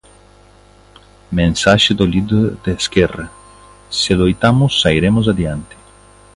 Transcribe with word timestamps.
Mensaxe 1.39 1.93
do 1.93 2.07
líder 2.07 2.55
de 2.65 2.71
Esquerra: 2.71 3.29
Se 3.87 4.15
loitamos 4.15 4.81
sairemos 4.81 5.25
adiante. 5.31 5.75